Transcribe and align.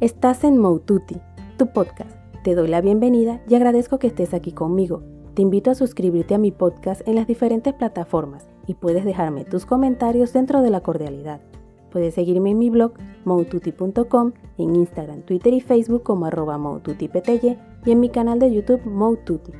Estás 0.00 0.44
en 0.44 0.56
Moututi, 0.56 1.16
tu 1.58 1.66
podcast. 1.74 2.16
Te 2.42 2.54
doy 2.54 2.68
la 2.68 2.80
bienvenida 2.80 3.42
y 3.46 3.54
agradezco 3.54 3.98
que 3.98 4.06
estés 4.06 4.32
aquí 4.32 4.50
conmigo. 4.50 5.02
Te 5.34 5.42
invito 5.42 5.70
a 5.70 5.74
suscribirte 5.74 6.34
a 6.34 6.38
mi 6.38 6.52
podcast 6.52 7.06
en 7.06 7.16
las 7.16 7.26
diferentes 7.26 7.74
plataformas 7.74 8.48
y 8.66 8.72
puedes 8.72 9.04
dejarme 9.04 9.44
tus 9.44 9.66
comentarios 9.66 10.32
dentro 10.32 10.62
de 10.62 10.70
la 10.70 10.80
cordialidad. 10.80 11.42
Puedes 11.92 12.14
seguirme 12.14 12.52
en 12.52 12.58
mi 12.58 12.70
blog 12.70 12.94
moututi.com, 13.26 14.32
en 14.56 14.74
Instagram, 14.74 15.20
Twitter 15.20 15.52
y 15.52 15.60
Facebook 15.60 16.02
como 16.02 16.24
arroba 16.24 16.58
y 17.84 17.90
en 17.90 18.00
mi 18.00 18.08
canal 18.08 18.38
de 18.38 18.54
YouTube 18.54 18.86
Moututi. 18.86 19.52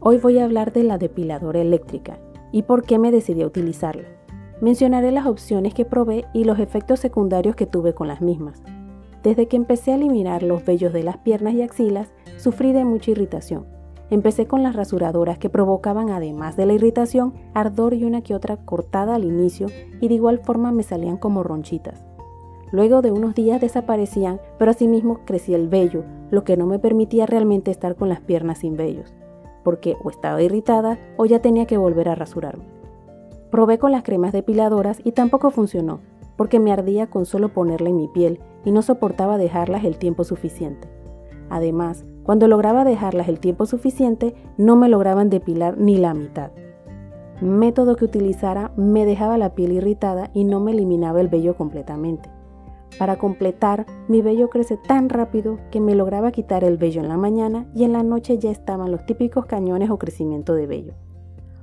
Hoy 0.00 0.16
voy 0.16 0.38
a 0.38 0.44
hablar 0.44 0.72
de 0.72 0.84
la 0.84 0.96
depiladora 0.96 1.60
eléctrica 1.60 2.18
y 2.52 2.62
por 2.62 2.84
qué 2.84 2.98
me 2.98 3.10
decidí 3.10 3.42
a 3.42 3.46
utilizarla. 3.46 4.08
Mencionaré 4.62 5.12
las 5.12 5.26
opciones 5.26 5.74
que 5.74 5.84
probé 5.84 6.24
y 6.32 6.44
los 6.44 6.58
efectos 6.58 7.00
secundarios 7.00 7.54
que 7.54 7.66
tuve 7.66 7.92
con 7.92 8.08
las 8.08 8.22
mismas. 8.22 8.62
Desde 9.22 9.48
que 9.48 9.56
empecé 9.56 9.92
a 9.92 9.96
eliminar 9.96 10.42
los 10.42 10.64
vellos 10.64 10.92
de 10.92 11.02
las 11.02 11.18
piernas 11.18 11.54
y 11.54 11.62
axilas, 11.62 12.12
sufrí 12.38 12.72
de 12.72 12.84
mucha 12.84 13.10
irritación. 13.10 13.66
Empecé 14.08 14.46
con 14.46 14.62
las 14.62 14.74
rasuradoras 14.74 15.38
que 15.38 15.50
provocaban, 15.50 16.10
además 16.10 16.56
de 16.56 16.66
la 16.66 16.72
irritación, 16.72 17.34
ardor 17.54 17.94
y 17.94 18.04
una 18.04 18.22
que 18.22 18.34
otra 18.34 18.56
cortada 18.56 19.14
al 19.14 19.24
inicio 19.24 19.68
y 20.00 20.08
de 20.08 20.14
igual 20.14 20.38
forma 20.38 20.72
me 20.72 20.82
salían 20.82 21.16
como 21.16 21.42
ronchitas. 21.42 22.04
Luego 22.72 23.02
de 23.02 23.12
unos 23.12 23.34
días 23.34 23.60
desaparecían, 23.60 24.40
pero 24.58 24.70
asimismo 24.70 25.20
crecía 25.26 25.56
el 25.56 25.68
vello, 25.68 26.04
lo 26.30 26.44
que 26.44 26.56
no 26.56 26.66
me 26.66 26.78
permitía 26.78 27.26
realmente 27.26 27.70
estar 27.70 27.94
con 27.96 28.08
las 28.08 28.20
piernas 28.20 28.58
sin 28.58 28.76
vellos, 28.76 29.14
porque 29.62 29.96
o 30.02 30.10
estaba 30.10 30.42
irritada 30.42 30.98
o 31.16 31.26
ya 31.26 31.40
tenía 31.40 31.66
que 31.66 31.78
volver 31.78 32.08
a 32.08 32.14
rasurarme. 32.14 32.64
Probé 33.50 33.78
con 33.78 33.92
las 33.92 34.02
cremas 34.02 34.32
depiladoras 34.32 35.00
y 35.04 35.12
tampoco 35.12 35.50
funcionó, 35.50 36.00
porque 36.36 36.58
me 36.58 36.72
ardía 36.72 37.08
con 37.08 37.26
solo 37.26 37.52
ponerla 37.52 37.90
en 37.90 37.96
mi 37.96 38.08
piel 38.08 38.40
y 38.64 38.72
no 38.72 38.82
soportaba 38.82 39.38
dejarlas 39.38 39.84
el 39.84 39.98
tiempo 39.98 40.24
suficiente. 40.24 40.88
Además, 41.48 42.04
cuando 42.22 42.46
lograba 42.46 42.84
dejarlas 42.84 43.28
el 43.28 43.40
tiempo 43.40 43.66
suficiente, 43.66 44.34
no 44.56 44.76
me 44.76 44.88
lograban 44.88 45.30
depilar 45.30 45.78
ni 45.78 45.96
la 45.96 46.14
mitad. 46.14 46.52
Método 47.40 47.96
que 47.96 48.04
utilizara 48.04 48.70
me 48.76 49.06
dejaba 49.06 49.38
la 49.38 49.54
piel 49.54 49.72
irritada 49.72 50.30
y 50.34 50.44
no 50.44 50.60
me 50.60 50.72
eliminaba 50.72 51.20
el 51.20 51.28
vello 51.28 51.56
completamente. 51.56 52.28
Para 52.98 53.16
completar, 53.16 53.86
mi 54.08 54.20
vello 54.20 54.50
crece 54.50 54.76
tan 54.76 55.08
rápido 55.08 55.58
que 55.70 55.80
me 55.80 55.94
lograba 55.94 56.32
quitar 56.32 56.64
el 56.64 56.76
vello 56.76 57.00
en 57.00 57.08
la 57.08 57.16
mañana 57.16 57.66
y 57.74 57.84
en 57.84 57.92
la 57.92 58.02
noche 58.02 58.38
ya 58.38 58.50
estaban 58.50 58.90
los 58.90 59.06
típicos 59.06 59.46
cañones 59.46 59.90
o 59.90 59.98
crecimiento 59.98 60.54
de 60.54 60.66
vello. 60.66 60.92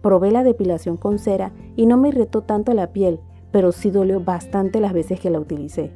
Probé 0.00 0.30
la 0.30 0.42
depilación 0.42 0.96
con 0.96 1.18
cera 1.18 1.52
y 1.76 1.86
no 1.86 1.98
me 1.98 2.08
irritó 2.08 2.42
tanto 2.42 2.72
la 2.72 2.92
piel, 2.92 3.20
pero 3.50 3.72
sí 3.72 3.90
dolió 3.90 4.20
bastante 4.20 4.80
las 4.80 4.92
veces 4.92 5.20
que 5.20 5.30
la 5.30 5.40
utilicé. 5.40 5.92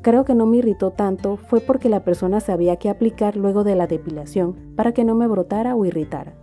Creo 0.00 0.24
que 0.24 0.34
no 0.34 0.46
me 0.46 0.58
irritó 0.58 0.92
tanto 0.92 1.36
fue 1.36 1.60
porque 1.60 1.88
la 1.88 2.04
persona 2.04 2.40
sabía 2.40 2.76
qué 2.76 2.88
aplicar 2.88 3.36
luego 3.36 3.64
de 3.64 3.74
la 3.74 3.88
depilación 3.88 4.54
para 4.76 4.92
que 4.92 5.04
no 5.04 5.16
me 5.16 5.26
brotara 5.26 5.74
o 5.74 5.84
irritara. 5.84 6.34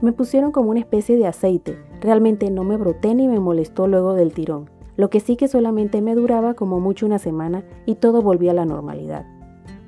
Me 0.00 0.12
pusieron 0.12 0.50
como 0.50 0.70
una 0.70 0.80
especie 0.80 1.16
de 1.16 1.26
aceite, 1.26 1.78
realmente 2.00 2.50
no 2.50 2.64
me 2.64 2.76
broté 2.76 3.14
ni 3.14 3.28
me 3.28 3.38
molestó 3.38 3.86
luego 3.86 4.14
del 4.14 4.32
tirón, 4.32 4.70
lo 4.96 5.10
que 5.10 5.20
sí 5.20 5.36
que 5.36 5.48
solamente 5.48 6.00
me 6.00 6.14
duraba 6.14 6.54
como 6.54 6.80
mucho 6.80 7.06
una 7.06 7.18
semana 7.18 7.64
y 7.84 7.96
todo 7.96 8.22
volvía 8.22 8.52
a 8.52 8.54
la 8.54 8.64
normalidad. 8.64 9.26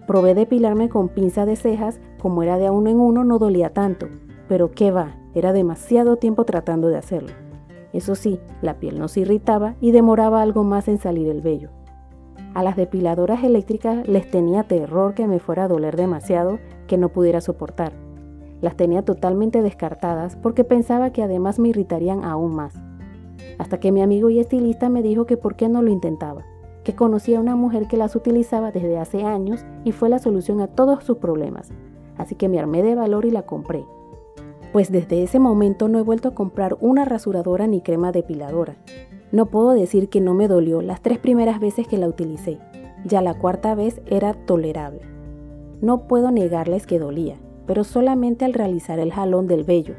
Probé 0.06 0.34
depilarme 0.34 0.88
con 0.88 1.08
pinza 1.08 1.46
de 1.46 1.56
cejas, 1.56 2.00
como 2.20 2.42
era 2.42 2.58
de 2.58 2.66
a 2.66 2.72
uno 2.72 2.90
en 2.90 3.00
uno 3.00 3.24
no 3.24 3.38
dolía 3.38 3.70
tanto, 3.74 4.08
pero 4.48 4.70
qué 4.70 4.90
va, 4.90 5.16
era 5.34 5.52
demasiado 5.52 6.16
tiempo 6.16 6.44
tratando 6.44 6.88
de 6.88 6.96
hacerlo. 6.96 7.32
Eso 7.92 8.14
sí, 8.14 8.38
la 8.62 8.78
piel 8.78 8.98
no 8.98 9.08
se 9.08 9.20
irritaba 9.20 9.76
y 9.80 9.92
demoraba 9.92 10.42
algo 10.42 10.64
más 10.64 10.88
en 10.88 10.98
salir 10.98 11.28
el 11.28 11.40
vello. 11.40 11.70
A 12.54 12.62
las 12.62 12.76
depiladoras 12.76 13.44
eléctricas 13.44 14.06
les 14.08 14.30
tenía 14.30 14.64
terror 14.64 15.14
que 15.14 15.26
me 15.26 15.38
fuera 15.38 15.64
a 15.64 15.68
doler 15.68 15.96
demasiado 15.96 16.58
que 16.86 16.98
no 16.98 17.10
pudiera 17.10 17.40
soportar. 17.40 17.92
Las 18.60 18.76
tenía 18.76 19.02
totalmente 19.02 19.62
descartadas 19.62 20.36
porque 20.36 20.64
pensaba 20.64 21.10
que 21.10 21.22
además 21.22 21.58
me 21.58 21.68
irritarían 21.68 22.24
aún 22.24 22.54
más. 22.54 22.74
Hasta 23.58 23.78
que 23.78 23.92
mi 23.92 24.02
amigo 24.02 24.30
y 24.30 24.40
estilista 24.40 24.88
me 24.88 25.02
dijo 25.02 25.26
que 25.26 25.36
por 25.36 25.56
qué 25.56 25.68
no 25.68 25.82
lo 25.82 25.90
intentaba, 25.90 26.44
que 26.84 26.94
conocía 26.94 27.38
a 27.38 27.40
una 27.40 27.56
mujer 27.56 27.86
que 27.86 27.96
las 27.96 28.16
utilizaba 28.16 28.72
desde 28.72 28.98
hace 28.98 29.24
años 29.24 29.64
y 29.84 29.92
fue 29.92 30.08
la 30.08 30.18
solución 30.18 30.60
a 30.60 30.68
todos 30.68 31.04
sus 31.04 31.18
problemas. 31.18 31.70
Así 32.16 32.34
que 32.34 32.48
me 32.48 32.58
armé 32.58 32.82
de 32.82 32.94
valor 32.94 33.24
y 33.24 33.30
la 33.30 33.42
compré 33.42 33.84
pues 34.72 34.92
desde 34.92 35.22
ese 35.22 35.38
momento 35.38 35.88
no 35.88 35.98
he 35.98 36.02
vuelto 36.02 36.28
a 36.28 36.34
comprar 36.34 36.76
una 36.80 37.04
rasuradora 37.04 37.66
ni 37.66 37.80
crema 37.80 38.12
depiladora. 38.12 38.76
No 39.30 39.46
puedo 39.46 39.70
decir 39.70 40.08
que 40.08 40.20
no 40.20 40.34
me 40.34 40.48
dolió 40.48 40.80
las 40.80 41.02
tres 41.02 41.18
primeras 41.18 41.60
veces 41.60 41.86
que 41.86 41.98
la 41.98 42.08
utilicé, 42.08 42.58
ya 43.04 43.20
la 43.20 43.34
cuarta 43.34 43.74
vez 43.74 44.00
era 44.06 44.32
tolerable. 44.32 45.02
No 45.80 46.08
puedo 46.08 46.30
negarles 46.30 46.86
que 46.86 46.98
dolía, 46.98 47.36
pero 47.66 47.84
solamente 47.84 48.44
al 48.44 48.54
realizar 48.54 48.98
el 48.98 49.12
jalón 49.12 49.46
del 49.46 49.64
vello. 49.64 49.94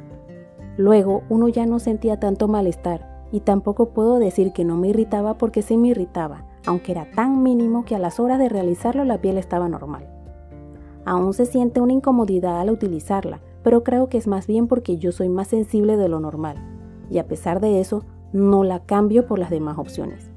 Luego 0.78 1.24
uno 1.30 1.48
ya 1.48 1.66
no 1.66 1.80
sentía 1.80 2.20
tanto 2.20 2.48
malestar 2.48 3.28
y 3.32 3.42
tampoco 3.42 3.90
puedo 3.90 4.18
decir 4.18 4.52
que 4.52 4.66
no 4.66 4.78
me 4.78 4.88
irritaba 4.88 5.38
porque 5.38 5.62
sí 5.62 5.78
me 5.78 5.90
irritaba, 5.90 6.46
aunque 6.66 6.94
era 6.94 7.12
tan 7.12 7.44
mínimo 7.44 7.86
que 7.86 7.96
a 7.96 8.00
las 8.00 8.20
horas 8.20 8.40
de 8.40 8.50
realizarlo 8.50 9.04
la 9.04 9.20
piel 9.20 9.38
estaba 9.38 9.70
normal. 9.70 10.08
Aún 11.06 11.34
se 11.34 11.46
siente 11.46 11.82
una 11.82 11.94
incomodidad 11.94 12.60
al 12.60 12.72
utilizarla, 12.72 13.42
pero 13.64 13.84
creo 13.84 14.10
que 14.10 14.18
es 14.18 14.28
más 14.28 14.48
bien 14.48 14.68
porque 14.68 14.98
yo 14.98 15.12
soy 15.12 15.30
más 15.30 15.50
sensible 15.50 15.98
de 15.98 16.10
lo 16.10 16.20
normal, 16.20 16.58
y 17.10 17.20
a 17.20 17.28
pesar 17.28 17.60
de 17.60 17.80
eso, 17.80 18.04
no 18.34 18.64
la 18.64 18.80
cambio 18.80 19.26
por 19.26 19.40
las 19.40 19.50
demás 19.50 19.78
opciones. 19.78 20.30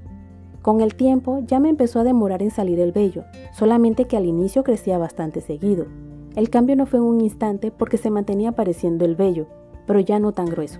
Con 0.63 0.81
el 0.81 0.95
tiempo 0.95 1.41
ya 1.47 1.59
me 1.59 1.69
empezó 1.69 2.01
a 2.01 2.05
demorar 2.05 2.43
en 2.43 2.51
salir 2.51 2.79
el 2.79 2.93
vello, 2.93 3.25
solamente 3.53 4.05
que 4.05 4.17
al 4.17 4.27
inicio 4.27 4.63
crecía 4.63 4.97
bastante 4.97 5.41
seguido. 5.41 5.87
El 6.37 6.51
cambio 6.51 6.77
no 6.77 6.87
fue 6.87 7.01
un 7.01 7.21
instante 7.21 7.71
porque 7.71 7.97
se 7.97 8.11
mantenía 8.11 8.51
apareciendo 8.51 9.05
el 9.05 9.17
vello, 9.17 9.47
pero 9.87 9.99
ya 10.01 10.19
no 10.19 10.33
tan 10.33 10.47
grueso. 10.47 10.79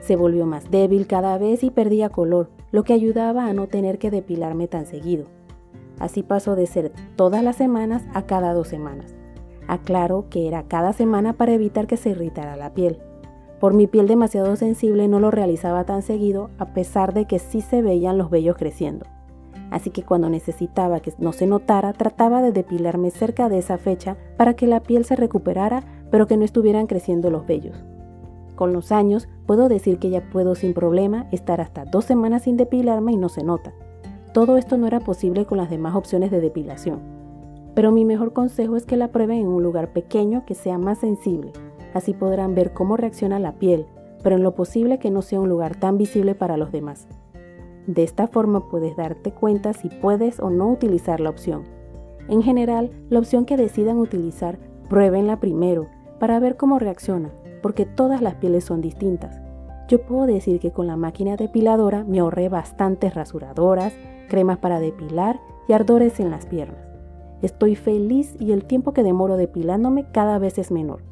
Se 0.00 0.16
volvió 0.16 0.46
más 0.46 0.70
débil 0.70 1.06
cada 1.06 1.38
vez 1.38 1.62
y 1.62 1.70
perdía 1.70 2.08
color, 2.08 2.50
lo 2.72 2.82
que 2.82 2.94
ayudaba 2.94 3.46
a 3.46 3.52
no 3.52 3.68
tener 3.68 3.98
que 3.98 4.10
depilarme 4.10 4.66
tan 4.66 4.86
seguido. 4.86 5.26
Así 5.98 6.22
pasó 6.22 6.56
de 6.56 6.66
ser 6.66 6.92
todas 7.14 7.44
las 7.44 7.56
semanas 7.56 8.02
a 8.14 8.22
cada 8.22 8.54
dos 8.54 8.66
semanas. 8.66 9.14
Aclaro 9.68 10.26
que 10.28 10.48
era 10.48 10.64
cada 10.64 10.92
semana 10.92 11.34
para 11.34 11.52
evitar 11.52 11.86
que 11.86 11.96
se 11.96 12.10
irritara 12.10 12.56
la 12.56 12.74
piel. 12.74 12.98
Por 13.62 13.74
mi 13.74 13.86
piel 13.86 14.08
demasiado 14.08 14.56
sensible 14.56 15.06
no 15.06 15.20
lo 15.20 15.30
realizaba 15.30 15.84
tan 15.84 16.02
seguido 16.02 16.50
a 16.58 16.74
pesar 16.74 17.14
de 17.14 17.26
que 17.26 17.38
sí 17.38 17.60
se 17.60 17.80
veían 17.80 18.18
los 18.18 18.28
vellos 18.28 18.56
creciendo. 18.56 19.06
Así 19.70 19.90
que 19.90 20.02
cuando 20.02 20.28
necesitaba 20.28 20.98
que 20.98 21.12
no 21.18 21.32
se 21.32 21.46
notara 21.46 21.92
trataba 21.92 22.42
de 22.42 22.50
depilarme 22.50 23.12
cerca 23.12 23.48
de 23.48 23.58
esa 23.58 23.78
fecha 23.78 24.16
para 24.36 24.54
que 24.54 24.66
la 24.66 24.80
piel 24.80 25.04
se 25.04 25.14
recuperara 25.14 25.84
pero 26.10 26.26
que 26.26 26.36
no 26.36 26.44
estuvieran 26.44 26.88
creciendo 26.88 27.30
los 27.30 27.46
vellos. 27.46 27.84
Con 28.56 28.72
los 28.72 28.90
años 28.90 29.28
puedo 29.46 29.68
decir 29.68 30.00
que 30.00 30.10
ya 30.10 30.28
puedo 30.28 30.56
sin 30.56 30.74
problema 30.74 31.28
estar 31.30 31.60
hasta 31.60 31.84
dos 31.84 32.04
semanas 32.04 32.42
sin 32.42 32.56
depilarme 32.56 33.12
y 33.12 33.16
no 33.16 33.28
se 33.28 33.44
nota. 33.44 33.72
Todo 34.34 34.56
esto 34.56 34.76
no 34.76 34.88
era 34.88 34.98
posible 34.98 35.46
con 35.46 35.58
las 35.58 35.70
demás 35.70 35.94
opciones 35.94 36.32
de 36.32 36.40
depilación. 36.40 36.98
Pero 37.76 37.92
mi 37.92 38.04
mejor 38.04 38.32
consejo 38.32 38.74
es 38.74 38.86
que 38.86 38.96
la 38.96 39.12
prueben 39.12 39.38
en 39.38 39.46
un 39.46 39.62
lugar 39.62 39.92
pequeño 39.92 40.44
que 40.46 40.56
sea 40.56 40.78
más 40.78 40.98
sensible. 40.98 41.52
Así 41.94 42.14
podrán 42.14 42.54
ver 42.54 42.72
cómo 42.72 42.96
reacciona 42.96 43.38
la 43.38 43.52
piel, 43.52 43.86
pero 44.22 44.36
en 44.36 44.42
lo 44.42 44.54
posible 44.54 44.98
que 44.98 45.10
no 45.10 45.22
sea 45.22 45.40
un 45.40 45.48
lugar 45.48 45.76
tan 45.76 45.98
visible 45.98 46.34
para 46.34 46.56
los 46.56 46.72
demás. 46.72 47.08
De 47.86 48.04
esta 48.04 48.28
forma 48.28 48.68
puedes 48.68 48.96
darte 48.96 49.32
cuenta 49.32 49.72
si 49.72 49.88
puedes 49.88 50.38
o 50.40 50.50
no 50.50 50.68
utilizar 50.68 51.20
la 51.20 51.30
opción. 51.30 51.64
En 52.28 52.42
general, 52.42 52.92
la 53.10 53.18
opción 53.18 53.44
que 53.44 53.56
decidan 53.56 53.98
utilizar, 53.98 54.58
pruébenla 54.88 55.40
primero 55.40 55.88
para 56.20 56.38
ver 56.38 56.56
cómo 56.56 56.78
reacciona, 56.78 57.30
porque 57.62 57.84
todas 57.84 58.22
las 58.22 58.36
pieles 58.36 58.64
son 58.64 58.80
distintas. 58.80 59.40
Yo 59.88 60.02
puedo 60.02 60.26
decir 60.26 60.60
que 60.60 60.70
con 60.70 60.86
la 60.86 60.96
máquina 60.96 61.36
depiladora 61.36 62.04
me 62.04 62.20
ahorré 62.20 62.48
bastantes 62.48 63.14
rasuradoras, 63.14 63.92
cremas 64.28 64.58
para 64.58 64.78
depilar 64.78 65.40
y 65.68 65.72
ardores 65.72 66.20
en 66.20 66.30
las 66.30 66.46
piernas. 66.46 66.86
Estoy 67.42 67.74
feliz 67.74 68.36
y 68.38 68.52
el 68.52 68.64
tiempo 68.64 68.92
que 68.92 69.02
demoro 69.02 69.36
depilándome 69.36 70.06
cada 70.12 70.38
vez 70.38 70.58
es 70.58 70.70
menor. 70.70 71.02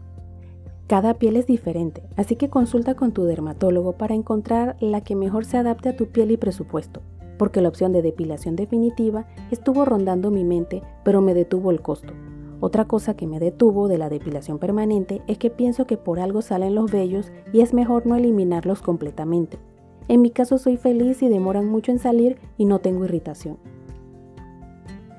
Cada 0.91 1.15
piel 1.15 1.37
es 1.37 1.47
diferente, 1.47 2.03
así 2.17 2.35
que 2.35 2.51
consulta 2.51 2.97
con 2.97 3.13
tu 3.13 3.23
dermatólogo 3.23 3.93
para 3.93 4.17
encontrar 4.17 4.77
la 4.81 5.03
que 5.03 5.15
mejor 5.15 5.45
se 5.45 5.57
adapte 5.57 5.89
a 5.89 5.97
tu 5.97 6.07
piel 6.07 6.33
y 6.33 6.37
presupuesto, 6.37 7.01
porque 7.39 7.61
la 7.61 7.69
opción 7.69 7.93
de 7.93 8.03
depilación 8.03 8.57
definitiva 8.57 9.29
estuvo 9.53 9.85
rondando 9.85 10.33
mi 10.33 10.43
mente, 10.43 10.83
pero 11.05 11.21
me 11.21 11.33
detuvo 11.33 11.71
el 11.71 11.81
costo. 11.81 12.13
Otra 12.59 12.87
cosa 12.89 13.15
que 13.15 13.29
me 13.29 13.39
detuvo 13.39 13.87
de 13.87 13.99
la 13.99 14.09
depilación 14.09 14.59
permanente 14.59 15.23
es 15.29 15.39
que 15.39 15.49
pienso 15.49 15.87
que 15.87 15.97
por 15.97 16.19
algo 16.19 16.43
salen 16.43 16.75
los 16.75 16.91
vellos 16.91 17.31
y 17.53 17.61
es 17.61 17.73
mejor 17.73 18.05
no 18.05 18.17
eliminarlos 18.17 18.83
completamente. 18.83 19.61
En 20.09 20.21
mi 20.21 20.31
caso 20.31 20.59
soy 20.59 20.77
feliz 20.77 21.23
y 21.23 21.29
demoran 21.29 21.69
mucho 21.69 21.93
en 21.93 22.01
salir 22.01 22.39
y 22.59 22.65
no 22.65 22.81
tengo 22.81 23.05
irritación. 23.05 23.59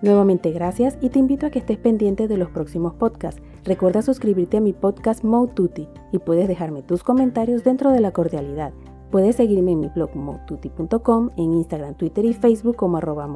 Nuevamente 0.01 0.51
gracias 0.51 0.97
y 0.99 1.09
te 1.09 1.19
invito 1.19 1.45
a 1.45 1.51
que 1.51 1.59
estés 1.59 1.77
pendiente 1.77 2.27
de 2.27 2.37
los 2.37 2.49
próximos 2.49 2.95
podcasts. 2.95 3.41
Recuerda 3.63 4.01
suscribirte 4.01 4.57
a 4.57 4.61
mi 4.61 4.73
podcast 4.73 5.23
Mode 5.23 5.87
y 6.11 6.17
puedes 6.17 6.47
dejarme 6.47 6.81
tus 6.81 7.03
comentarios 7.03 7.63
dentro 7.63 7.91
de 7.91 7.99
la 7.99 8.11
cordialidad. 8.11 8.73
Puedes 9.11 9.35
seguirme 9.35 9.73
en 9.73 9.81
mi 9.81 9.87
blog 9.89 10.15
moututi.com, 10.15 11.29
en 11.37 11.53
Instagram, 11.53 11.95
Twitter 11.95 12.25
y 12.25 12.33
Facebook 12.33 12.77
como 12.77 12.97
arroba 12.97 13.29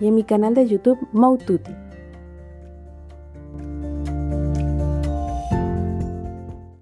y 0.00 0.06
en 0.06 0.14
mi 0.14 0.24
canal 0.24 0.54
de 0.54 0.66
YouTube 0.66 0.98
Moututi. 1.12 1.70